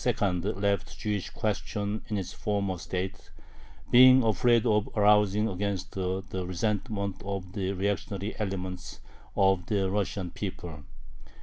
left 0.00 0.22
the 0.86 0.94
Jewish 0.96 1.28
question 1.28 2.00
in 2.08 2.16
its 2.16 2.32
former 2.32 2.78
state, 2.78 3.28
being 3.90 4.22
afraid 4.22 4.64
of 4.64 4.88
arousing 4.96 5.46
against 5.46 5.94
her 5.94 6.22
the 6.22 6.46
resentment 6.46 7.20
of 7.22 7.52
the 7.52 7.74
reactionary 7.74 8.34
element 8.40 8.98
of 9.36 9.66
the 9.66 9.90
Russian 9.90 10.30
people. 10.30 10.84